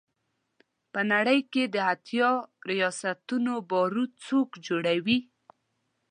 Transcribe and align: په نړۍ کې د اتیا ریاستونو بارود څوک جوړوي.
په 0.91 0.99
نړۍ 1.11 1.39
کې 1.51 1.63
د 1.73 1.75
اتیا 1.93 2.31
ریاستونو 2.69 3.53
بارود 3.71 4.11
څوک 4.27 4.49
جوړوي. 4.67 5.19